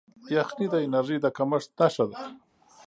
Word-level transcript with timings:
یخني 0.35 0.67
د 0.71 0.75
انرژۍ 0.85 1.17
د 1.21 1.25
کمښت 1.37 1.69
نښه 1.79 2.05
ده. 2.09 2.17